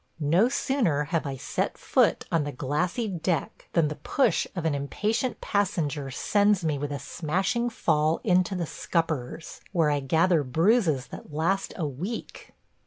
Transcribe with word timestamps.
No 0.33 0.49
sooner 0.49 1.03
have 1.03 1.27
I 1.27 1.35
set 1.37 1.77
foot 1.77 2.25
on 2.31 2.43
the 2.43 2.51
glassy 2.51 3.07
deck 3.07 3.69
than 3.73 3.87
the 3.87 3.97
push 4.01 4.47
of 4.55 4.65
an 4.65 4.73
impatient 4.73 5.39
passenger 5.41 6.09
sends 6.09 6.65
me 6.65 6.79
with 6.79 6.91
a 6.91 6.97
smashing 6.97 7.69
fall 7.69 8.19
into 8.23 8.55
the 8.55 8.65
scuppers, 8.65 9.61
where 9.73 9.91
I 9.91 9.99
gather 9.99 10.41
bruises 10.41 11.05
that 11.09 11.31
last 11.31 11.71
a 11.77 11.85
week. 11.85 12.51